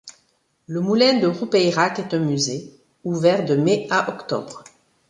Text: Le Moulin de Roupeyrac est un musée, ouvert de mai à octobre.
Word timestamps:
Le 0.65 0.81
Moulin 0.81 1.19
de 1.19 1.27
Roupeyrac 1.27 1.99
est 1.99 2.15
un 2.15 2.19
musée, 2.21 2.73
ouvert 3.03 3.45
de 3.45 3.55
mai 3.55 3.85
à 3.91 4.09
octobre. 4.09 4.63